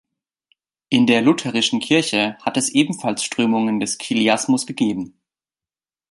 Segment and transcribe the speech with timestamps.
[0.89, 5.13] In der Lutherischen Kirche hat es ebenfalls Strömungen des Chiliasmus gegeben.